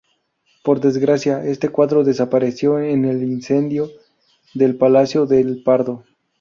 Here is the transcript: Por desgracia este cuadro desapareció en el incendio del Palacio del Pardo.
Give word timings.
Por 0.63 0.79
desgracia 0.79 1.45
este 1.45 1.69
cuadro 1.69 2.03
desapareció 2.03 2.79
en 2.79 3.05
el 3.05 3.21
incendio 3.21 3.87
del 4.55 4.75
Palacio 4.75 5.27
del 5.27 5.61
Pardo. 5.61 6.03